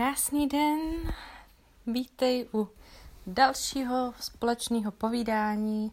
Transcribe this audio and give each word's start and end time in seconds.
Krásný 0.00 0.48
den, 0.48 0.80
vítej 1.86 2.48
u 2.54 2.68
dalšího 3.26 4.14
společného 4.20 4.90
povídání 4.90 5.92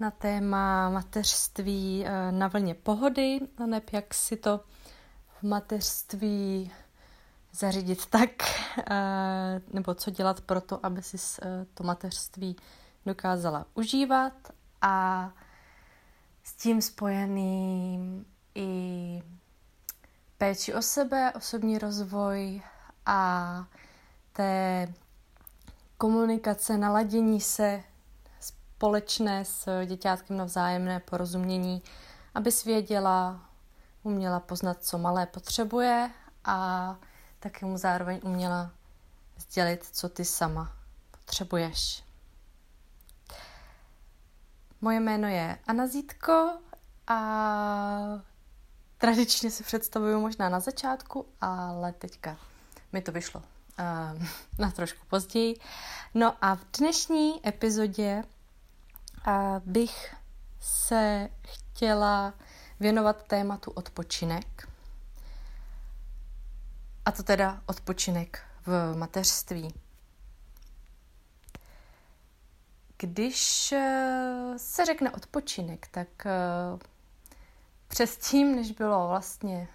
na 0.00 0.10
téma 0.10 0.90
mateřství 0.90 2.04
eh, 2.06 2.32
na 2.32 2.48
vlně 2.48 2.74
pohody, 2.74 3.40
neb 3.66 3.90
jak 3.92 4.14
si 4.14 4.36
to 4.36 4.60
v 5.38 5.42
mateřství 5.42 6.72
zařídit 7.52 8.06
tak, 8.06 8.30
eh, 8.90 9.60
nebo 9.72 9.94
co 9.94 10.10
dělat 10.10 10.40
pro 10.40 10.60
to, 10.60 10.86
aby 10.86 11.02
si 11.02 11.16
eh, 11.42 11.66
to 11.74 11.84
mateřství 11.84 12.56
dokázala 13.06 13.66
užívat. 13.74 14.32
A 14.82 15.30
s 16.42 16.54
tím 16.54 16.82
spojeným 16.82 18.26
i 18.54 19.22
péči 20.38 20.74
o 20.74 20.82
sebe, 20.82 21.32
osobní 21.32 21.78
rozvoj 21.78 22.62
a 23.06 23.64
té 24.32 24.88
komunikace, 25.98 26.78
naladění 26.78 27.40
se 27.40 27.82
společné 28.40 29.44
s 29.44 29.86
děťátkem 29.86 30.36
na 30.36 30.44
vzájemné 30.44 31.00
porozumění, 31.00 31.82
aby 32.34 32.52
svěděla, 32.52 33.40
uměla 34.02 34.40
poznat, 34.40 34.84
co 34.84 34.98
malé 34.98 35.26
potřebuje 35.26 36.10
a 36.44 36.96
také 37.40 37.66
mu 37.66 37.78
zároveň 37.78 38.20
uměla 38.22 38.70
sdělit, 39.36 39.84
co 39.92 40.08
ty 40.08 40.24
sama 40.24 40.72
potřebuješ. 41.10 42.04
Moje 44.80 45.00
jméno 45.00 45.28
je 45.28 45.58
Anna 45.66 45.86
Zítko 45.86 46.50
a 47.06 47.18
tradičně 48.98 49.50
si 49.50 49.64
představuju 49.64 50.20
možná 50.20 50.48
na 50.48 50.60
začátku, 50.60 51.26
ale 51.40 51.92
teďka 51.92 52.36
mi 52.96 53.02
to 53.02 53.12
vyšlo 53.12 53.40
uh, 53.40 54.22
na 54.58 54.70
trošku 54.70 55.06
později. 55.08 55.56
No 56.14 56.36
a 56.40 56.54
v 56.54 56.64
dnešní 56.78 57.48
epizodě 57.48 58.22
uh, 59.26 59.32
bych 59.64 60.14
se 60.60 61.28
chtěla 61.42 62.34
věnovat 62.80 63.22
tématu 63.22 63.70
odpočinek. 63.70 64.68
A 67.04 67.12
to 67.12 67.22
teda 67.22 67.62
odpočinek 67.66 68.42
v 68.66 68.96
mateřství. 68.96 69.74
Když 72.98 73.72
uh, 73.72 74.56
se 74.56 74.84
řekne 74.84 75.10
odpočinek, 75.10 75.88
tak 75.90 76.08
uh, 76.24 76.80
přes 77.88 78.16
tím, 78.16 78.56
než 78.56 78.72
bylo 78.72 79.08
vlastně 79.08 79.68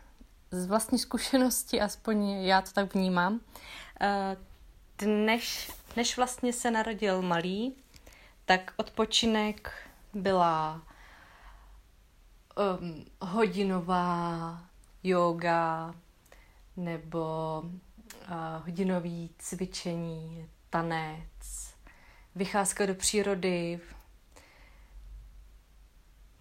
z 0.51 0.65
vlastní 0.65 0.99
zkušenosti, 0.99 1.81
aspoň 1.81 2.29
já 2.29 2.61
to 2.61 2.71
tak 2.71 2.95
vnímám, 2.95 3.39
eh, 4.01 4.37
než, 5.05 5.71
než 5.95 6.17
vlastně 6.17 6.53
se 6.53 6.71
narodil 6.71 7.21
malý, 7.21 7.75
tak 8.45 8.73
odpočinek 8.77 9.71
byla 10.13 10.81
um, 12.79 13.05
hodinová 13.21 14.59
yoga 15.03 15.95
nebo 16.77 17.63
uh, 17.63 18.65
hodinový 18.65 19.29
cvičení, 19.37 20.49
tanec, 20.69 21.73
vycházka 22.35 22.85
do 22.85 22.95
přírody, 22.95 23.79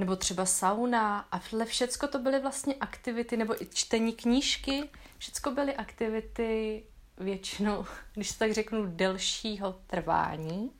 nebo 0.00 0.16
třeba 0.16 0.46
sauna 0.46 1.18
a 1.32 1.40
všecko 1.64 2.08
to 2.08 2.18
byly 2.18 2.40
vlastně 2.40 2.74
aktivity, 2.74 3.36
nebo 3.36 3.62
i 3.62 3.66
čtení 3.66 4.12
knížky, 4.12 4.90
všecko 5.18 5.50
byly 5.50 5.76
aktivity 5.76 6.82
většinou, 7.18 7.86
když 8.14 8.32
tak 8.32 8.52
řeknu, 8.52 8.86
delšího 8.86 9.72
trvání, 9.86 10.70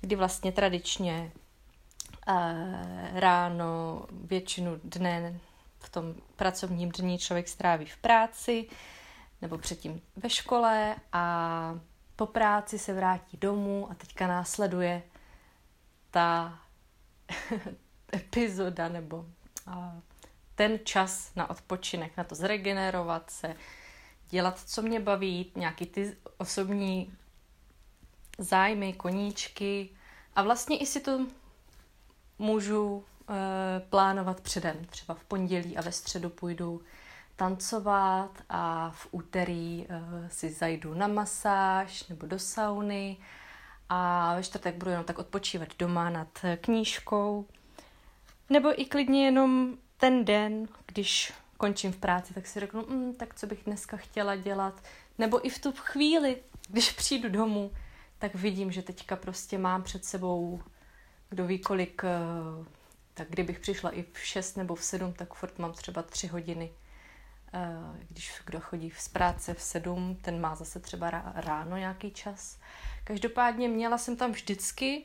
kdy 0.00 0.16
vlastně 0.16 0.52
tradičně 0.52 1.32
uh, 2.28 2.34
ráno 3.12 4.02
většinu 4.10 4.80
dne 4.84 5.40
v 5.78 5.90
tom 5.90 6.14
pracovním 6.36 6.90
dní 6.90 7.18
člověk 7.18 7.48
stráví 7.48 7.86
v 7.86 7.96
práci 7.96 8.68
nebo 9.42 9.58
předtím 9.58 10.02
ve 10.16 10.30
škole 10.30 10.96
a 11.12 11.78
po 12.16 12.26
práci 12.26 12.78
se 12.78 12.94
vrátí 12.94 13.36
domů 13.36 13.90
a 13.90 13.94
teďka 13.94 14.26
následuje 14.26 15.02
ta 16.10 16.58
epizoda 18.12 18.88
nebo 18.88 19.26
ten 20.54 20.78
čas 20.84 21.34
na 21.34 21.50
odpočinek, 21.50 22.16
na 22.16 22.24
to 22.24 22.34
zregenerovat 22.34 23.30
se, 23.30 23.56
dělat, 24.30 24.60
co 24.66 24.82
mě 24.82 25.00
baví, 25.00 25.52
nějaký 25.56 25.86
ty 25.86 26.16
osobní 26.38 27.12
zájmy, 28.38 28.92
koníčky 28.92 29.88
a 30.36 30.42
vlastně 30.42 30.78
i 30.78 30.86
si 30.86 31.00
to 31.00 31.26
můžu 32.38 33.04
e, 33.28 33.80
plánovat 33.80 34.40
předem. 34.40 34.84
Třeba 34.84 35.14
v 35.14 35.24
pondělí 35.24 35.76
a 35.76 35.82
ve 35.82 35.92
středu 35.92 36.30
půjdu 36.30 36.82
tancovat 37.36 38.30
a 38.48 38.90
v 38.90 39.08
úterý 39.10 39.86
e, 39.88 40.02
si 40.30 40.50
zajdu 40.50 40.94
na 40.94 41.06
masáž 41.06 42.06
nebo 42.08 42.26
do 42.26 42.38
sauny 42.38 43.16
a 43.88 44.34
ve 44.34 44.42
čtvrtek 44.42 44.74
budu 44.74 44.90
jenom 44.90 45.04
tak 45.04 45.18
odpočívat 45.18 45.68
doma 45.78 46.10
nad 46.10 46.28
knížkou. 46.60 47.46
Nebo 48.52 48.80
i 48.80 48.84
klidně 48.84 49.24
jenom 49.24 49.78
ten 49.96 50.24
den, 50.24 50.68
když 50.86 51.32
končím 51.56 51.92
v 51.92 51.96
práci, 51.96 52.34
tak 52.34 52.46
si 52.46 52.60
řeknu, 52.60 52.86
mm, 52.88 53.14
tak 53.14 53.34
co 53.34 53.46
bych 53.46 53.64
dneska 53.64 53.96
chtěla 53.96 54.36
dělat. 54.36 54.82
Nebo 55.18 55.46
i 55.46 55.50
v 55.50 55.58
tu 55.58 55.72
chvíli, 55.72 56.42
když 56.68 56.92
přijdu 56.92 57.28
domů, 57.28 57.72
tak 58.18 58.34
vidím, 58.34 58.72
že 58.72 58.82
teďka 58.82 59.16
prostě 59.16 59.58
mám 59.58 59.82
před 59.82 60.04
sebou, 60.04 60.62
kdo 61.28 61.46
ví 61.46 61.58
kolik, 61.58 62.02
eh, 62.04 62.64
tak 63.14 63.28
kdybych 63.30 63.60
přišla 63.60 63.90
i 63.90 64.02
v 64.12 64.18
6 64.18 64.56
nebo 64.56 64.74
v 64.74 64.84
7, 64.84 65.12
tak 65.12 65.34
furt 65.34 65.58
mám 65.58 65.72
třeba 65.72 66.02
3 66.02 66.26
hodiny. 66.26 66.72
Eh, 67.54 68.04
když 68.08 68.42
kdo 68.46 68.60
chodí 68.60 68.92
z 68.96 69.08
práce 69.08 69.54
v 69.54 69.62
7, 69.62 70.16
ten 70.16 70.40
má 70.40 70.54
zase 70.54 70.80
třeba 70.80 71.10
ráno 71.34 71.76
nějaký 71.76 72.10
čas. 72.10 72.58
Každopádně 73.04 73.68
měla 73.68 73.98
jsem 73.98 74.16
tam 74.16 74.32
vždycky 74.32 75.04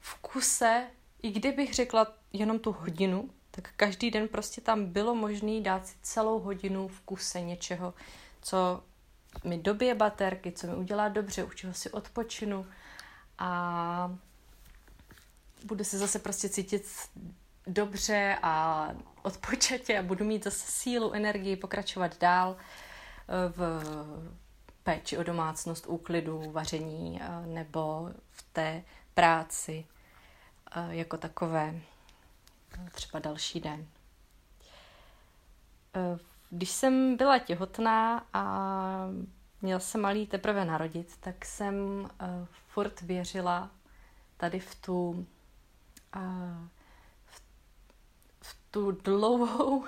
v 0.00 0.14
kuse, 0.14 0.86
i 1.22 1.30
kdybych 1.32 1.74
řekla 1.74 2.06
jenom 2.32 2.58
tu 2.58 2.72
hodinu, 2.72 3.30
tak 3.50 3.70
každý 3.76 4.10
den 4.10 4.28
prostě 4.28 4.60
tam 4.60 4.84
bylo 4.84 5.14
možné 5.14 5.60
dát 5.60 5.86
si 5.86 5.94
celou 6.02 6.38
hodinu 6.40 6.88
v 6.88 7.00
kuse 7.00 7.40
něčeho, 7.40 7.94
co 8.42 8.82
mi 9.44 9.58
dobije 9.58 9.94
baterky, 9.94 10.52
co 10.52 10.66
mi 10.66 10.74
udělá 10.74 11.08
dobře, 11.08 11.44
u 11.44 11.50
čeho 11.50 11.74
si 11.74 11.90
odpočinu. 11.90 12.66
A 13.38 14.16
budu 15.64 15.84
se 15.84 15.98
zase 15.98 16.18
prostě 16.18 16.48
cítit 16.48 16.86
dobře 17.66 18.38
a 18.42 18.88
odpočatě 19.22 19.98
a 19.98 20.02
budu 20.02 20.24
mít 20.24 20.44
zase 20.44 20.72
sílu, 20.72 21.12
energii 21.12 21.56
pokračovat 21.56 22.18
dál 22.20 22.56
v 23.48 23.82
péči 24.82 25.18
o 25.18 25.22
domácnost, 25.22 25.86
úklidu, 25.86 26.50
vaření 26.50 27.20
eh, 27.22 27.46
nebo 27.46 28.10
v 28.30 28.42
té 28.52 28.84
práci. 29.14 29.84
eh, 29.88 30.01
jako 30.90 31.16
takové 31.16 31.80
třeba 32.92 33.18
další 33.18 33.60
den. 33.60 33.86
Eh, 35.94 36.18
když 36.50 36.70
jsem 36.70 37.16
byla 37.16 37.38
těhotná 37.38 38.26
a 38.32 39.06
měl 39.62 39.80
se 39.80 39.98
malý 39.98 40.26
teprve 40.26 40.64
narodit, 40.64 41.16
tak 41.20 41.44
jsem 41.44 42.08
furt 42.68 43.00
věřila 43.00 43.70
tady 44.36 44.60
v 44.60 44.74
tu, 44.74 45.26
v 48.40 48.56
tu 48.70 48.90
dlouhou, 48.90 49.84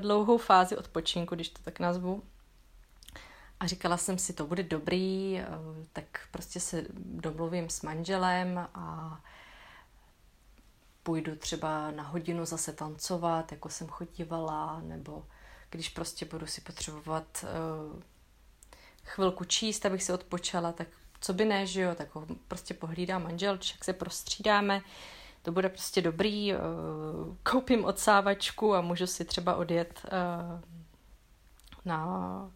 dlouhou 0.00 0.38
fázi 0.38 0.76
odpočinku, 0.76 1.34
když 1.34 1.48
to 1.48 1.62
tak 1.62 1.80
nazvu, 1.80 2.22
a 3.60 3.66
říkala 3.66 3.96
jsem 3.96 4.18
si, 4.18 4.32
to 4.32 4.46
bude 4.46 4.62
dobrý, 4.62 5.40
tak 5.92 6.28
prostě 6.30 6.60
se 6.60 6.84
domluvím 6.94 7.70
s 7.70 7.82
manželem 7.82 8.68
a 8.74 9.20
půjdu 11.02 11.36
třeba 11.36 11.90
na 11.90 12.02
hodinu 12.02 12.44
zase 12.44 12.72
tancovat, 12.72 13.52
jako 13.52 13.68
jsem 13.68 13.86
chodívala, 13.86 14.80
nebo 14.80 15.26
když 15.70 15.88
prostě 15.88 16.24
budu 16.24 16.46
si 16.46 16.60
potřebovat 16.60 17.44
uh, 17.94 18.00
chvilku 19.04 19.44
číst, 19.44 19.86
abych 19.86 20.02
se 20.02 20.14
odpočala, 20.14 20.72
tak 20.72 20.88
co 21.20 21.32
by 21.32 21.44
ne, 21.44 21.66
že 21.66 21.80
jo, 21.80 21.94
tak 21.94 22.14
ho 22.14 22.26
prostě 22.48 22.74
pohlídá 22.74 23.18
manžel, 23.18 23.52
jak 23.72 23.84
se 23.84 23.92
prostřídáme, 23.92 24.82
to 25.42 25.52
bude 25.52 25.68
prostě 25.68 26.02
dobrý, 26.02 26.54
uh, 26.54 26.58
koupím 27.50 27.84
odsávačku 27.84 28.74
a 28.74 28.80
můžu 28.80 29.06
si 29.06 29.24
třeba 29.24 29.54
odjet 29.54 30.00
uh, 30.04 30.60
na 31.84 32.50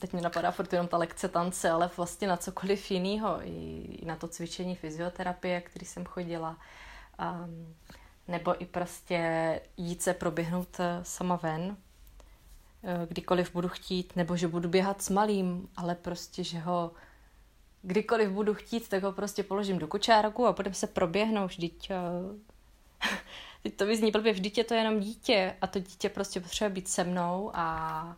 teď 0.00 0.12
mi 0.12 0.20
napadá 0.20 0.50
furt 0.50 0.72
jenom 0.72 0.88
ta 0.88 0.96
lekce 0.96 1.28
tance, 1.28 1.70
ale 1.70 1.90
vlastně 1.96 2.28
na 2.28 2.36
cokoliv 2.36 2.90
jiného, 2.90 3.40
i 3.42 4.00
na 4.06 4.16
to 4.16 4.28
cvičení 4.28 4.76
fyzioterapie, 4.76 5.60
který 5.60 5.86
jsem 5.86 6.04
chodila, 6.04 6.58
um, 7.20 7.74
nebo 8.28 8.62
i 8.62 8.66
prostě 8.66 9.60
jít 9.76 10.02
se 10.02 10.14
proběhnout 10.14 10.80
eh, 10.80 11.00
sama 11.02 11.36
ven. 11.36 11.76
eh, 12.84 13.06
kdykoliv 13.08 13.52
budu 13.52 13.68
chtít, 13.68 14.16
nebo 14.16 14.36
že 14.36 14.48
budu 14.48 14.68
běhat 14.68 15.02
s 15.02 15.10
malým, 15.10 15.68
ale 15.76 15.94
prostě, 15.94 16.44
že 16.44 16.58
ho 16.58 16.92
kdykoliv 17.82 18.30
budu 18.30 18.54
chtít, 18.54 18.88
tak 18.88 19.02
ho 19.02 19.12
prostě 19.12 19.42
položím 19.42 19.78
do 19.78 19.86
kočárku 19.86 20.46
a 20.46 20.52
potom 20.52 20.74
se 20.74 20.86
proběhnou. 20.86 21.46
Vždyť, 21.46 21.90
teď 23.62 23.76
to 23.76 23.86
vyzní 23.86 24.10
blbě, 24.10 24.32
vždyť 24.32 24.58
je 24.58 24.64
to 24.64 24.74
jenom 24.74 25.00
dítě 25.00 25.56
a 25.60 25.66
to 25.66 25.78
dítě 25.78 26.08
prostě 26.08 26.40
potřebuje 26.40 26.74
být 26.74 26.88
se 26.88 27.04
mnou 27.04 27.50
a 27.54 28.16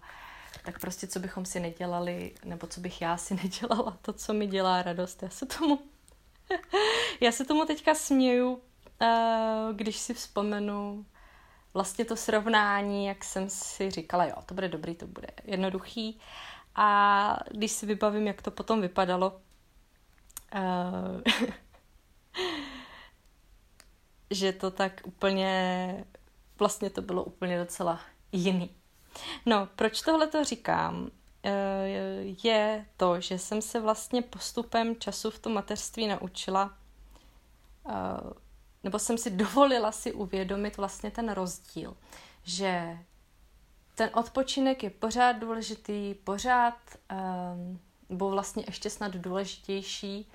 tak 0.62 0.80
prostě 0.80 1.06
co 1.06 1.20
bychom 1.20 1.44
si 1.44 1.60
nedělali, 1.60 2.34
nebo 2.44 2.66
co 2.66 2.80
bych 2.80 3.00
já 3.00 3.16
si 3.16 3.34
nedělala, 3.42 3.98
to, 4.02 4.12
co 4.12 4.32
mi 4.32 4.46
dělá 4.46 4.82
radost. 4.82 5.22
Já 5.22 5.28
se 5.30 5.46
tomu, 5.46 5.78
já 7.20 7.32
se 7.32 7.44
tomu 7.44 7.64
teďka 7.64 7.94
směju, 7.94 8.52
uh, 8.52 8.60
když 9.72 9.98
si 9.98 10.14
vzpomenu 10.14 11.06
vlastně 11.74 12.04
to 12.04 12.16
srovnání, 12.16 13.06
jak 13.06 13.24
jsem 13.24 13.50
si 13.50 13.90
říkala, 13.90 14.24
jo, 14.24 14.36
to 14.46 14.54
bude 14.54 14.68
dobrý, 14.68 14.94
to 14.94 15.06
bude 15.06 15.28
jednoduchý. 15.44 16.20
A 16.74 17.38
když 17.50 17.72
si 17.72 17.86
vybavím, 17.86 18.26
jak 18.26 18.42
to 18.42 18.50
potom 18.50 18.80
vypadalo, 18.80 19.40
uh, 20.54 21.20
že 24.30 24.52
to 24.52 24.70
tak 24.70 25.00
úplně, 25.04 26.04
vlastně 26.58 26.90
to 26.90 27.02
bylo 27.02 27.24
úplně 27.24 27.58
docela 27.58 28.00
jiný. 28.32 28.79
No, 29.46 29.68
proč 29.76 30.02
tohle 30.02 30.26
to 30.26 30.44
říkám? 30.44 31.10
Eh, 31.44 32.36
je 32.44 32.86
to, 32.96 33.20
že 33.20 33.38
jsem 33.38 33.62
se 33.62 33.80
vlastně 33.80 34.22
postupem 34.22 34.96
času 34.96 35.30
v 35.30 35.38
tom 35.38 35.52
mateřství 35.52 36.06
naučila, 36.06 36.74
eh, 37.88 37.92
nebo 38.82 38.98
jsem 38.98 39.18
si 39.18 39.30
dovolila 39.30 39.92
si 39.92 40.12
uvědomit 40.12 40.76
vlastně 40.76 41.10
ten 41.10 41.32
rozdíl, 41.32 41.96
že 42.42 42.98
ten 43.94 44.10
odpočinek 44.14 44.82
je 44.82 44.90
pořád 44.90 45.32
důležitý, 45.32 46.14
pořád, 46.14 46.74
nebo 48.08 48.30
vlastně 48.30 48.64
ještě 48.66 48.90
snad 48.90 49.12
důležitější, 49.12 50.30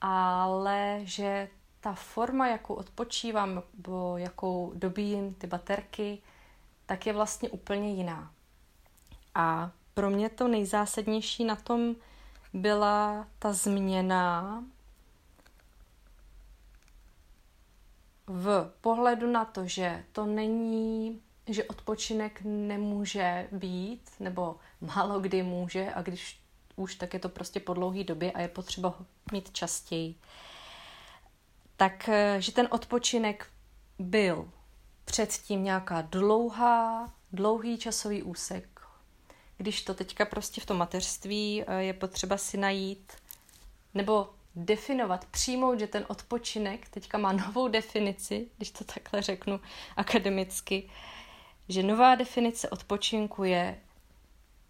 ale 0.00 1.00
že 1.02 1.48
ta 1.80 1.92
forma, 1.94 2.48
jakou 2.48 2.74
odpočívám, 2.74 3.54
nebo 3.54 4.18
jakou 4.18 4.72
dobíjím 4.74 5.34
ty 5.34 5.46
baterky, 5.46 6.22
tak 6.88 7.06
je 7.06 7.12
vlastně 7.12 7.48
úplně 7.48 7.94
jiná. 7.94 8.32
A 9.34 9.70
pro 9.94 10.10
mě 10.10 10.28
to 10.28 10.48
nejzásadnější 10.48 11.44
na 11.44 11.56
tom 11.56 11.94
byla 12.52 13.26
ta 13.38 13.52
změna 13.52 14.64
v 18.26 18.72
pohledu 18.80 19.30
na 19.30 19.44
to, 19.44 19.66
že 19.66 20.04
to 20.12 20.26
není, 20.26 21.20
že 21.46 21.64
odpočinek 21.64 22.40
nemůže 22.44 23.48
být, 23.52 24.10
nebo 24.20 24.56
málo 24.80 25.20
kdy 25.20 25.42
může, 25.42 25.92
a 25.94 26.02
když 26.02 26.40
už, 26.76 26.94
tak 26.94 27.14
je 27.14 27.20
to 27.20 27.28
prostě 27.28 27.60
po 27.60 27.74
dlouhé 27.74 28.04
době 28.04 28.32
a 28.32 28.40
je 28.40 28.48
potřeba 28.48 28.88
ho 28.88 29.06
mít 29.32 29.50
častěji. 29.52 30.14
Tak, 31.76 32.08
eh, 32.08 32.36
že 32.38 32.52
ten 32.52 32.68
odpočinek 32.70 33.46
byl 33.98 34.50
předtím 35.08 35.64
nějaká 35.64 36.00
dlouhá, 36.00 37.12
dlouhý 37.32 37.78
časový 37.78 38.22
úsek. 38.22 38.80
Když 39.56 39.82
to 39.82 39.94
teďka 39.94 40.24
prostě 40.24 40.60
v 40.60 40.66
tom 40.66 40.76
mateřství 40.76 41.64
eh, 41.66 41.82
je 41.82 41.92
potřeba 41.92 42.36
si 42.36 42.56
najít 42.56 43.12
nebo 43.94 44.30
definovat, 44.56 45.24
přijmout, 45.24 45.78
že 45.78 45.86
ten 45.86 46.04
odpočinek 46.08 46.88
teďka 46.88 47.18
má 47.18 47.32
novou 47.32 47.68
definici, 47.68 48.48
když 48.56 48.70
to 48.70 48.84
takhle 48.84 49.22
řeknu 49.22 49.60
akademicky, 49.96 50.90
že 51.68 51.82
nová 51.82 52.14
definice 52.14 52.68
odpočinku 52.68 53.44
je 53.44 53.80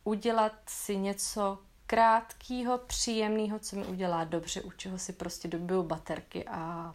udělat 0.04 0.52
si 0.66 0.96
něco 0.96 1.58
krátkého, 1.86 2.78
příjemného, 2.78 3.58
co 3.58 3.76
mi 3.76 3.86
udělá 3.86 4.24
dobře, 4.24 4.62
u 4.62 4.70
čeho 4.70 4.98
si 4.98 5.12
prostě 5.12 5.48
dobiju 5.48 5.82
baterky 5.82 6.44
a 6.48 6.94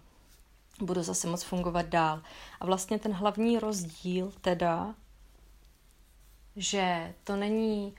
budu 0.81 1.03
zase 1.03 1.27
moc 1.27 1.43
fungovat 1.43 1.85
dál. 1.85 2.21
A 2.59 2.65
vlastně 2.65 2.99
ten 2.99 3.13
hlavní 3.13 3.59
rozdíl 3.59 4.33
teda, 4.41 4.95
že 6.55 7.13
to 7.23 7.35
není, 7.35 7.95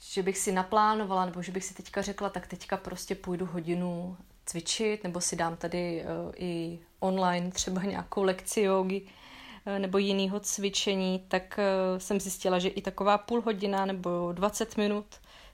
že 0.00 0.22
bych 0.22 0.38
si 0.38 0.52
naplánovala, 0.52 1.24
nebo 1.24 1.42
že 1.42 1.52
bych 1.52 1.64
si 1.64 1.74
teďka 1.74 2.02
řekla, 2.02 2.28
tak 2.28 2.46
teďka 2.46 2.76
prostě 2.76 3.14
půjdu 3.14 3.46
hodinu 3.46 4.16
cvičit, 4.46 5.04
nebo 5.04 5.20
si 5.20 5.36
dám 5.36 5.56
tady 5.56 6.04
uh, 6.04 6.32
i 6.36 6.78
online 7.00 7.50
třeba 7.50 7.82
nějakou 7.82 8.22
lekci 8.22 8.60
jogy 8.60 9.02
uh, 9.02 9.78
nebo 9.78 9.98
jiného 9.98 10.40
cvičení, 10.40 11.24
tak 11.28 11.58
uh, 11.58 11.98
jsem 11.98 12.20
zjistila, 12.20 12.58
že 12.58 12.68
i 12.68 12.82
taková 12.82 13.18
půl 13.18 13.40
hodina 13.40 13.86
nebo 13.86 14.32
20 14.32 14.76
minut 14.76 15.06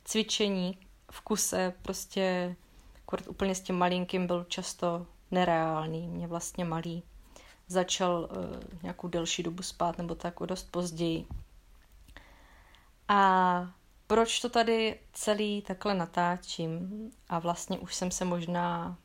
cvičení 0.05 0.79
v 1.11 1.21
kuse 1.21 1.75
prostě 1.83 2.57
úplně 3.29 3.55
s 3.55 3.61
tím 3.61 3.77
malinkým 3.77 4.27
byl 4.27 4.47
často 4.49 5.07
nereálný. 5.33 6.09
Mě 6.09 6.27
vlastně 6.27 6.65
malý 6.65 7.03
začal 7.69 8.29
uh, 8.31 8.83
nějakou 8.83 9.09
delší 9.09 9.43
dobu 9.43 9.63
spát 9.63 9.99
nebo 9.99 10.15
tak 10.15 10.41
o 10.41 10.47
dost 10.47 10.71
později. 10.71 11.27
A 13.09 13.71
proč 14.07 14.41
to 14.41 14.49
tady 14.49 15.01
celý 15.13 15.63
takhle 15.63 15.95
natáčím? 15.95 16.91
A 17.29 17.39
vlastně 17.39 17.79
už 17.79 17.95
jsem 17.95 18.11
se 18.11 18.25
možná, 18.25 18.97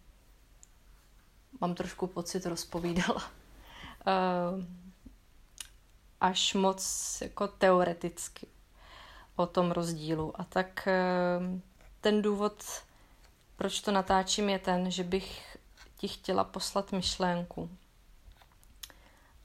mám 1.61 1.75
trošku 1.75 2.07
pocit, 2.07 2.45
rozpovídala. 2.45 3.15
Uh, 3.23 4.63
až 6.21 6.53
moc 6.53 7.17
jako 7.21 7.47
teoreticky 7.47 8.47
o 9.35 9.45
tom 9.45 9.71
rozdílu. 9.71 10.41
A 10.41 10.43
tak 10.43 10.87
uh, 10.87 11.59
ten 12.01 12.21
důvod, 12.21 12.63
proč 13.55 13.81
to 13.81 13.91
natáčím, 13.91 14.49
je 14.49 14.59
ten, 14.59 14.91
že 14.91 15.03
bych 15.03 15.56
ti 15.97 16.07
chtěla 16.07 16.43
poslat 16.43 16.91
myšlenku, 16.91 17.69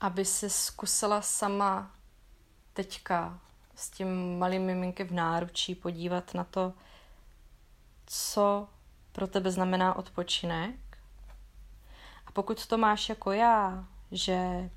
aby 0.00 0.24
se 0.24 0.50
zkusila 0.50 1.22
sama 1.22 1.90
teďka 2.72 3.40
s 3.74 3.90
tím 3.90 4.38
malým 4.38 4.62
miminkem 4.62 5.08
v 5.08 5.12
náručí 5.12 5.74
podívat 5.74 6.34
na 6.34 6.44
to, 6.44 6.72
co 8.06 8.68
pro 9.12 9.26
tebe 9.26 9.50
znamená 9.50 9.96
odpočinek. 9.96 10.98
A 12.26 12.32
pokud 12.32 12.66
to 12.66 12.78
máš 12.78 13.08
jako 13.08 13.32
já, 13.32 13.86
že 14.10 14.70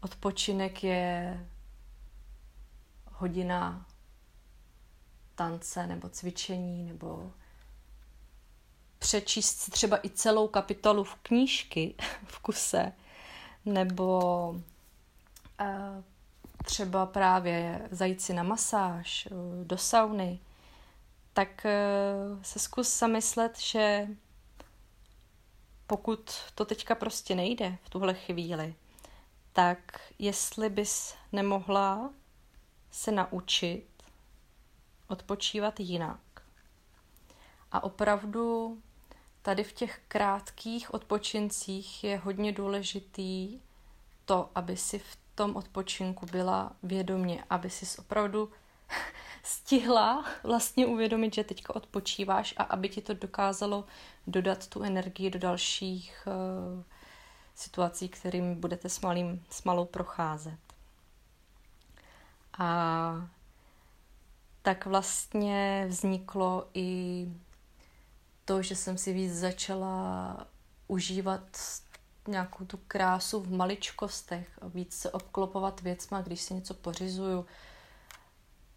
odpočinek 0.00 0.84
je 0.84 1.46
hodina 3.12 3.86
tance 5.34 5.86
nebo 5.86 6.08
cvičení 6.08 6.84
nebo 6.84 7.32
přečíst 9.04 9.60
si 9.60 9.70
třeba 9.70 10.06
i 10.06 10.10
celou 10.10 10.48
kapitolu 10.48 11.04
v 11.04 11.14
knížky 11.14 11.94
v 12.26 12.38
kuse, 12.38 12.92
nebo 13.64 14.20
uh, 15.60 16.02
třeba 16.64 17.06
právě 17.06 17.88
zajít 17.90 18.22
si 18.22 18.34
na 18.34 18.42
masáž, 18.42 19.28
uh, 19.30 19.64
do 19.64 19.78
sauny, 19.78 20.38
tak 21.32 21.66
uh, 21.66 22.42
se 22.42 22.58
zkus 22.58 22.98
zamyslet, 22.98 23.58
že 23.58 24.08
pokud 25.86 26.30
to 26.54 26.64
teďka 26.64 26.94
prostě 26.94 27.34
nejde 27.34 27.78
v 27.82 27.90
tuhle 27.90 28.14
chvíli, 28.14 28.74
tak 29.52 30.00
jestli 30.18 30.70
bys 30.70 31.14
nemohla 31.32 32.10
se 32.90 33.12
naučit 33.12 33.86
odpočívat 35.08 35.80
jinak. 35.80 36.20
A 37.72 37.82
opravdu 37.84 38.78
tady 39.44 39.64
v 39.64 39.72
těch 39.72 40.00
krátkých 40.08 40.94
odpočincích 40.94 42.04
je 42.04 42.18
hodně 42.18 42.52
důležitý 42.52 43.60
to, 44.24 44.50
aby 44.54 44.76
si 44.76 44.98
v 44.98 45.18
tom 45.34 45.56
odpočinku 45.56 46.26
byla 46.26 46.72
vědomě, 46.82 47.44
aby 47.50 47.70
si 47.70 47.98
opravdu 47.98 48.52
stihla 49.42 50.24
vlastně 50.42 50.86
uvědomit, 50.86 51.34
že 51.34 51.44
teďka 51.44 51.76
odpočíváš 51.76 52.54
a 52.56 52.62
aby 52.62 52.88
ti 52.88 53.02
to 53.02 53.14
dokázalo 53.14 53.84
dodat 54.26 54.66
tu 54.66 54.82
energii 54.82 55.30
do 55.30 55.38
dalších 55.38 56.26
uh, 56.26 56.82
situací, 57.54 58.08
kterým 58.08 58.60
budete 58.60 58.88
s, 58.88 59.00
malým, 59.00 59.44
s 59.50 59.64
malou 59.64 59.84
procházet. 59.84 60.58
A 62.58 63.28
tak 64.62 64.86
vlastně 64.86 65.86
vzniklo 65.88 66.68
i 66.74 67.28
to, 68.44 68.62
že 68.62 68.76
jsem 68.76 68.98
si 68.98 69.12
víc 69.12 69.32
začala 69.32 70.36
užívat 70.88 71.42
nějakou 72.28 72.64
tu 72.64 72.76
krásu 72.88 73.40
v 73.40 73.52
maličkostech 73.52 74.58
víc 74.74 74.94
se 74.94 75.10
obklopovat 75.10 75.80
věcma, 75.80 76.22
když 76.22 76.40
si 76.40 76.54
něco 76.54 76.74
pořizuju. 76.74 77.46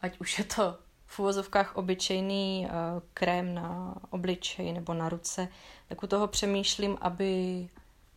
Ať 0.02 0.20
už 0.20 0.40
je 0.40 0.44
to 0.44 0.78
v 1.06 1.20
uvozovkách 1.20 1.76
obyčejný 1.76 2.68
uh, 2.68 2.72
krém 3.14 3.54
na 3.54 3.96
obličej 4.10 4.74
nebo 4.74 4.94
na 4.94 5.10
ruce, 5.10 5.48
tak 5.88 6.04
u 6.04 6.08
toho 6.08 6.28
přemýšlím, 6.28 6.98
aby 7.02 7.70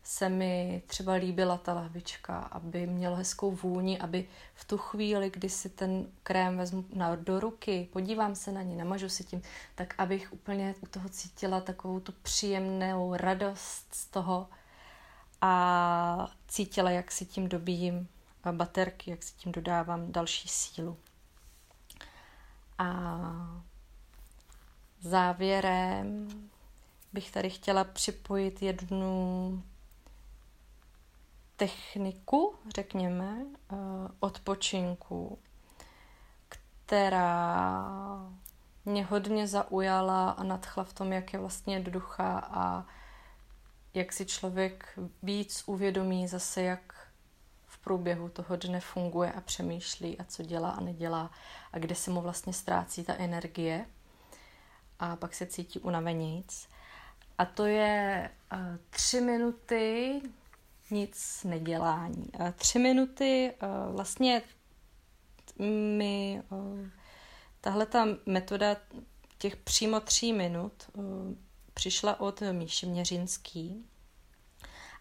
se 0.02 0.28
mi 0.28 0.83
třeba 0.87 1.12
líbila 1.12 1.59
ta 1.59 1.75
lahvička, 1.75 2.38
aby 2.38 2.87
mělo 2.87 3.16
hezkou 3.16 3.50
vůni, 3.50 3.99
aby 3.99 4.28
v 4.54 4.64
tu 4.64 4.78
chvíli, 4.78 5.30
kdy 5.30 5.49
si 5.49 5.69
ten 5.69 6.07
krém 6.23 6.57
vezmu 6.57 6.85
na, 6.95 7.16
do 7.16 7.40
ruky, 7.40 7.88
podívám 7.92 8.35
se 8.35 8.52
na 8.52 8.62
ní, 8.62 8.76
namažu 8.76 9.09
si 9.09 9.25
tím, 9.25 9.42
tak 9.75 9.95
abych 9.99 10.33
úplně 10.33 10.75
u 10.80 10.87
toho 10.87 11.09
cítila 11.09 11.61
takovou 11.61 12.00
tu 12.00 12.12
příjemnou 12.12 13.14
radost 13.14 13.87
z 13.95 14.07
toho 14.07 14.49
a 15.40 16.28
cítila, 16.49 16.90
jak 16.90 17.12
si 17.12 17.25
tím 17.25 17.49
dobíjím 17.49 18.09
baterky, 18.52 19.11
jak 19.11 19.23
si 19.23 19.35
tím 19.35 19.52
dodávám 19.52 20.12
další 20.12 20.49
sílu. 20.49 20.97
A 22.78 23.21
závěrem 25.00 26.28
bych 27.12 27.30
tady 27.30 27.50
chtěla 27.50 27.85
připojit 27.85 28.62
jednu 28.62 29.62
techniku, 31.61 32.55
řekněme, 32.75 33.47
eh, 33.73 33.76
odpočinku, 34.21 35.38
která 36.49 37.90
mě 38.85 39.05
hodně 39.05 39.47
zaujala 39.47 40.31
a 40.31 40.43
nadchla 40.43 40.85
v 40.85 40.93
tom, 40.93 41.12
jak 41.12 41.33
je 41.33 41.38
vlastně 41.38 41.75
jednoduchá 41.75 42.38
a 42.38 42.87
jak 43.95 44.12
si 44.12 44.26
člověk 44.26 44.99
víc 45.23 45.62
uvědomí 45.67 46.29
zase, 46.29 46.62
jak 46.62 47.09
v 47.67 47.79
průběhu 47.79 48.29
toho 48.29 48.57
dne 48.57 48.81
funguje 48.81 49.33
a 49.33 49.40
přemýšlí 49.40 50.19
a 50.19 50.25
co 50.25 50.43
dělá 50.43 50.71
a 50.71 50.81
nedělá 50.81 51.31
a 51.73 51.79
kde 51.79 51.95
se 51.95 52.11
mu 52.11 52.21
vlastně 52.21 52.52
ztrácí 52.52 53.05
ta 53.05 53.14
energie 53.14 53.87
a 54.99 55.17
pak 55.17 55.35
se 55.35 55.47
cítí 55.47 55.81
unavenějíc. 55.81 56.69
A 57.38 57.45
to 57.45 57.67
je 57.67 58.31
uh, 58.52 58.59
tři 58.90 59.21
minuty 59.21 60.21
nic 60.90 61.44
nedělání. 61.44 62.26
Tři 62.56 62.78
minuty 62.78 63.54
uh, 63.62 63.94
vlastně 63.94 64.42
mi 65.97 66.42
uh, 66.50 66.88
tahle 67.61 67.87
ta 67.87 68.06
metoda 68.26 68.76
těch 69.38 69.56
přímo 69.56 70.00
tří 70.00 70.32
minut 70.32 70.73
uh, 70.92 71.04
přišla 71.75 72.20
od 72.20 72.42
Míši 72.52 72.87
Měřinský 72.87 73.87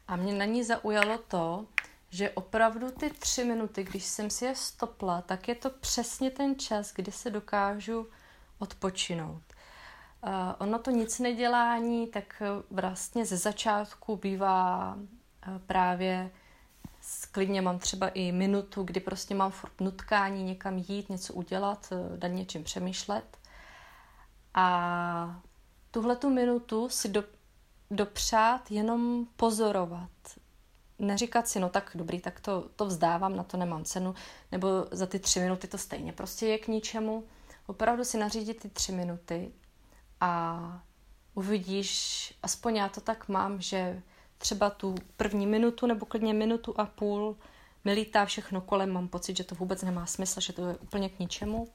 a 0.08 0.16
mě 0.16 0.34
na 0.34 0.46
ní 0.46 0.64
zaujalo 0.64 1.18
to, 1.18 1.66
že 2.10 2.30
opravdu 2.30 2.92
ty 2.92 3.10
tři 3.10 3.44
minuty, 3.44 3.84
když 3.84 4.04
jsem 4.04 4.30
si 4.30 4.46
je 4.46 4.56
stopla, 4.56 5.22
tak 5.22 5.48
je 5.48 5.56
to 5.56 5.70
přesně 5.70 6.32
ten 6.32 6.60
čas, 6.60 6.94
kdy 6.94 7.12
se 7.12 7.30
dokážu 7.30 8.08
odpočinout. 8.60 9.44
Ono 10.60 10.80
to 10.80 10.92
nic 10.92 11.20
nedělání, 11.20 12.08
tak 12.08 12.42
vlastně 12.72 13.26
ze 13.26 13.38
začátku 13.38 14.16
bývá 14.16 14.98
právě 15.66 16.32
klidně 17.32 17.62
mám 17.62 17.80
třeba 17.80 18.08
i 18.08 18.32
minutu, 18.32 18.84
kdy 18.84 19.00
prostě 19.00 19.36
mám 19.36 19.52
furt 19.52 19.82
nutkání 19.82 20.44
někam 20.44 20.78
jít, 20.78 21.10
něco 21.10 21.34
udělat, 21.34 21.94
nad 22.22 22.28
něčím 22.28 22.64
přemýšlet. 22.64 23.38
A 24.54 25.42
tuhle 25.92 26.16
tu 26.16 26.30
minutu 26.30 26.90
si 26.90 27.10
do, 27.10 27.24
dopřát 27.92 28.72
jenom 28.72 29.26
pozorovat. 29.36 30.10
Neříkat 31.00 31.48
si, 31.48 31.60
no 31.60 31.70
tak 31.70 31.92
dobrý, 31.96 32.20
tak 32.20 32.40
to, 32.40 32.70
to 32.76 32.86
vzdávám, 32.86 33.36
na 33.36 33.44
to 33.44 33.58
nemám 33.58 33.84
cenu, 33.84 34.16
nebo 34.52 34.68
za 34.92 35.06
ty 35.06 35.20
tři 35.20 35.40
minuty 35.40 35.68
to 35.68 35.78
stejně 35.78 36.14
prostě 36.14 36.48
je 36.48 36.58
k 36.58 36.68
ničemu. 36.68 37.24
Opravdu 37.66 38.04
si 38.04 38.18
nařídit 38.18 38.60
ty 38.60 38.70
tři 38.70 38.92
minuty 38.92 39.52
a 40.22 40.84
uvidíš, 41.34 42.34
aspoň 42.44 42.76
já 42.76 42.90
to 42.90 43.02
tak 43.02 43.30
mám, 43.30 43.62
že 43.62 44.02
třeba 44.40 44.70
tu 44.70 44.96
první 45.18 45.48
minutu 45.48 45.88
nebo 45.88 46.06
klidně 46.06 46.34
minutu 46.34 46.74
a 46.78 46.86
půl 46.86 47.38
mi 47.84 47.94
lítá 47.94 48.26
všechno 48.26 48.62
kolem, 48.62 48.92
mám 48.92 49.08
pocit, 49.08 49.38
že 49.38 49.44
to 49.44 49.56
vůbec 49.56 49.82
nemá 49.82 50.06
smysl, 50.06 50.42
že 50.42 50.54
to 50.54 50.68
je 50.68 50.78
úplně 50.78 51.10
k 51.10 51.20
ničemu. 51.20 51.68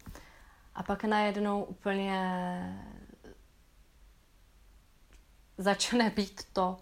A 0.75 0.83
pak 0.83 1.05
najednou 1.05 1.65
úplně 1.65 2.91
začne 5.59 6.11
být 6.11 6.45
to, 6.53 6.77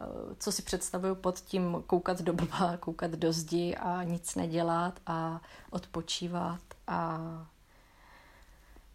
eh, 0.00 0.04
co 0.38 0.52
si 0.52 0.62
představuju 0.62 1.14
pod 1.14 1.40
tím 1.40 1.82
koukat 1.86 2.22
do 2.22 2.32
blba, 2.32 2.76
koukat 2.76 3.10
do 3.10 3.32
zdi 3.32 3.76
a 3.76 4.02
nic 4.02 4.34
nedělat 4.34 5.00
a 5.06 5.40
odpočívat 5.70 6.60
a 6.86 7.18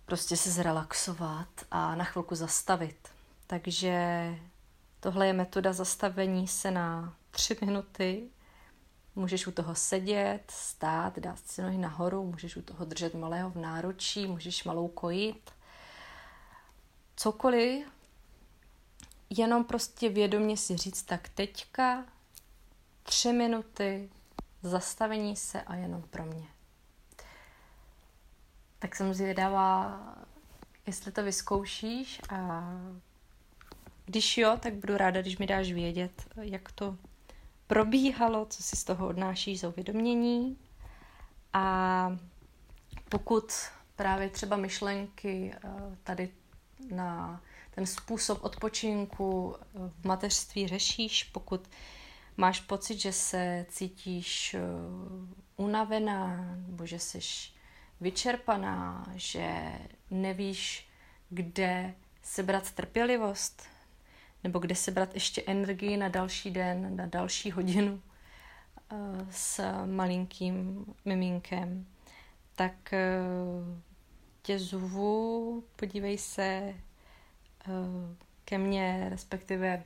prostě 0.05 0.37
se 0.37 0.51
zrelaxovat 0.51 1.49
a 1.71 1.95
na 1.95 2.03
chvilku 2.03 2.35
zastavit. 2.35 3.09
Takže 3.47 4.35
tohle 5.03 5.27
je 5.27 5.33
metoda 5.33 5.73
zastavení 5.73 6.47
se 6.47 6.71
na 6.71 7.15
tři 7.31 7.57
minuty. 7.61 8.29
Můžeš 9.15 9.47
u 9.47 9.51
toho 9.51 9.75
sedět, 9.75 10.43
stát, 10.49 11.19
dát 11.19 11.39
si 11.39 11.61
nohy 11.61 11.77
nahoru, 11.77 12.23
můžeš 12.23 12.55
u 12.55 12.61
toho 12.61 12.85
držet 12.85 13.13
malého 13.13 13.49
v 13.49 13.55
náručí, 13.55 14.27
můžeš 14.27 14.63
malou 14.63 14.87
kojit. 14.87 15.51
Cokoliv, 17.15 17.87
jenom 19.29 19.63
prostě 19.63 20.09
vědomě 20.09 20.57
si 20.57 20.77
říct, 20.77 21.03
tak 21.03 21.29
teďka 21.29 22.05
tři 23.03 23.33
minuty 23.33 24.09
zastavení 24.61 25.35
se 25.35 25.61
a 25.61 25.75
jenom 25.75 26.01
pro 26.01 26.25
mě. 26.25 26.47
Tak 28.79 28.95
jsem 28.95 29.13
zvědavá, 29.13 29.99
jestli 30.87 31.11
to 31.11 31.23
vyzkoušíš 31.23 32.21
a 32.29 32.63
když 34.05 34.37
jo, 34.37 34.57
tak 34.59 34.73
budu 34.73 34.97
ráda, 34.97 35.21
když 35.21 35.37
mi 35.37 35.47
dáš 35.47 35.71
vědět, 35.71 36.11
jak 36.41 36.71
to 36.71 36.97
probíhalo, 37.67 38.45
co 38.45 38.63
si 38.63 38.75
z 38.75 38.83
toho 38.83 39.07
odnášíš 39.07 39.59
za 39.59 39.67
uvědomění. 39.69 40.57
A 41.53 42.17
pokud 43.09 43.51
právě 43.95 44.29
třeba 44.29 44.57
myšlenky 44.57 45.53
eh, 45.55 45.69
tady 46.03 46.29
na 46.91 47.41
ten 47.71 47.85
způsob 47.85 48.43
odpočinku 48.43 49.55
v 49.73 50.05
mateřství 50.05 50.67
řešíš, 50.67 51.23
pokud 51.23 51.69
máš 52.37 52.59
pocit, 52.59 52.99
že 52.99 53.13
se 53.13 53.65
cítíš 53.69 54.53
eh, 54.53 54.59
unavená 55.55 56.55
nebo 56.67 56.85
že 56.85 56.99
jsi 56.99 57.19
vyčerpaná, 58.01 59.05
že 59.15 59.71
nevíš, 60.11 60.87
kde 61.29 61.95
sebrat 62.23 62.71
trpělivost 62.71 63.72
nebo 64.43 64.59
kde 64.59 64.75
sebrat 64.75 65.13
ještě 65.13 65.41
energii 65.47 65.97
na 65.97 66.07
další 66.09 66.51
den, 66.51 66.95
na 66.95 67.05
další 67.05 67.51
hodinu 67.51 68.01
eh, 68.91 68.95
s 69.31 69.61
malinkým 69.85 70.85
miminkem, 71.05 71.85
tak 72.55 72.93
eh, 72.93 73.19
tě 74.41 74.59
zvu, 74.59 75.63
podívej 75.75 76.17
se 76.17 76.73
Eh, 77.67 78.15
ke 78.45 78.57
mně, 78.57 79.05
respektive 79.09 79.83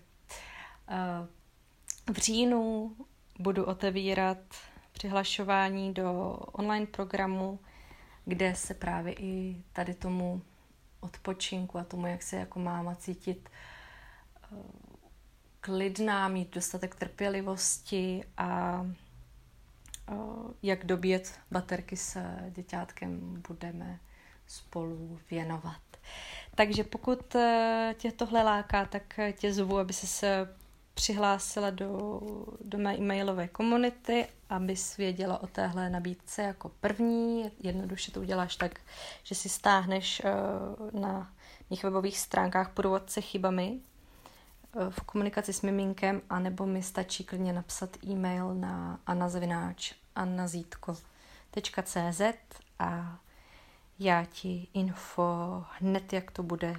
v 2.12 2.18
říjnu 2.18 2.96
budu 3.40 3.66
otevírat 3.66 4.38
přihlašování 4.92 5.94
do 5.94 6.34
online 6.52 6.86
programu, 6.86 7.60
kde 8.26 8.56
se 8.56 8.74
právě 8.74 9.14
i 9.14 9.64
tady 9.74 9.94
tomu 9.94 10.42
odpočinku 11.00 11.78
a 11.78 11.84
tomu, 11.84 12.08
jak 12.08 12.24
se 12.24 12.36
jako 12.36 12.60
máma 12.60 12.96
cítit 12.96 13.50
eh, 13.50 13.77
klidná, 15.60 16.28
mít 16.28 16.56
dostatek 16.56 16.96
trpělivosti 16.96 18.24
a 18.38 18.82
jak 20.64 20.86
dobět 20.86 21.40
baterky 21.52 21.98
s 21.98 22.18
děťátkem 22.50 23.44
budeme 23.48 24.00
spolu 24.48 25.20
věnovat. 25.32 25.82
Takže 26.56 26.84
pokud 26.84 27.36
eh, 27.36 27.96
tě 27.98 28.12
tohle 28.12 28.44
láká, 28.44 28.86
tak 28.86 29.20
eh, 29.20 29.34
tě 29.34 29.54
zvu, 29.54 29.78
aby 29.78 29.94
se 29.94 30.48
přihlásila 30.94 31.70
do, 31.70 32.22
do 32.62 32.78
mé 32.78 32.98
e-mailové 32.98 33.48
komunity, 33.48 34.28
abys 34.50 34.98
věděla 34.98 35.44
o 35.44 35.48
téhle 35.48 35.90
nabídce 35.90 36.42
jako 36.42 36.70
první. 36.70 37.52
Jednoduše 37.60 38.12
to 38.12 38.22
uděláš 38.22 38.56
tak, 38.56 38.80
že 39.24 39.36
si 39.36 39.50
stáhneš 39.50 40.22
uh, 40.26 41.02
na 41.02 41.34
mých 41.70 41.84
webových 41.84 42.20
stránkách 42.20 42.74
průvodce 42.74 43.22
chybami 43.22 43.80
v 44.90 45.02
komunikaci 45.02 45.54
s 45.54 45.62
miminkem, 45.62 46.22
anebo 46.30 46.66
mi 46.66 46.84
stačí 46.84 47.24
klidně 47.24 47.54
napsat 47.54 48.04
e-mail 48.06 48.54
na 48.54 49.00
anazavináč 49.06 49.94
annazítko.cz 50.16 51.02
a 52.80 53.20
já 54.00 54.26
ti 54.26 54.68
info 54.74 55.64
hned, 55.80 56.14
jak 56.14 56.32
to 56.32 56.44
bude 56.44 56.76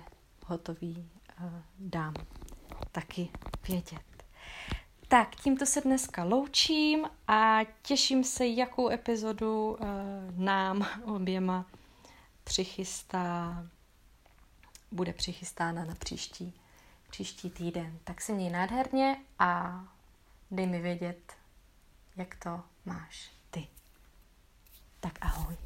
hotový, 0.46 1.10
eh, 1.30 1.62
dám 1.78 2.14
taky 2.92 3.28
vědět. 3.68 4.00
Tak, 5.08 5.36
tímto 5.36 5.66
se 5.66 5.80
dneska 5.80 6.24
loučím 6.24 7.06
a 7.28 7.58
těším 7.82 8.24
se, 8.24 8.46
jakou 8.46 8.90
epizodu 8.90 9.70
uh, 9.70 9.86
nám 10.36 10.86
oběma 11.04 11.66
přichystá, 12.44 13.66
bude 14.92 15.12
přichystána 15.12 15.84
na 15.84 15.94
příští, 15.94 16.54
příští 17.10 17.50
týden. 17.50 17.98
Tak 18.04 18.20
se 18.20 18.32
měj 18.32 18.50
nádherně 18.50 19.16
a 19.38 19.80
dej 20.50 20.66
mi 20.66 20.80
vědět, 20.80 21.32
jak 22.16 22.34
to 22.34 22.60
máš 22.84 23.30
ty. 23.50 23.66
Tak 25.00 25.18
ahoj. 25.20 25.56